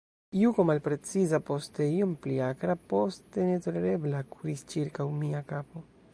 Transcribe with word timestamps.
Juko 0.43 0.63
malpreciza, 0.69 1.39
poste 1.49 1.87
iom 1.97 2.15
pli 2.23 2.39
akra, 2.47 2.77
poste 2.95 3.47
netolerebla, 3.51 4.27
kuris 4.35 4.69
ĉirkaŭ 4.75 5.11
mia 5.23 5.47
kapo. 5.55 5.89